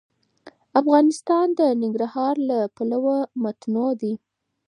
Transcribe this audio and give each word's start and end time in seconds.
افغانستان 0.79 1.47
د 1.59 1.61
ننګرهار 1.81 2.35
له 2.49 2.59
پلوه 2.75 3.17
متنوع 3.43 3.91
دی. 4.01 4.13